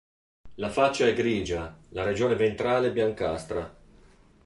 La 0.55 0.71
faccia 0.71 1.05
è 1.05 1.13
grigia, 1.13 1.77
la 1.89 2.01
regione 2.03 2.33
ventrale 2.33 2.91
biancastra. 2.91 3.71